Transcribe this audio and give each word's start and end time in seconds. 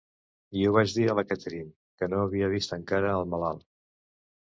I 0.59 0.63
ho 0.67 0.69
vaig 0.75 0.93
dir 0.97 1.03
a 1.11 1.15
la 1.19 1.23
Catherine, 1.31 1.69
que 2.01 2.09
no 2.13 2.21
havia 2.21 2.49
vist 2.55 2.73
encara 2.79 3.13
el 3.19 3.29
malalt... 3.35 3.63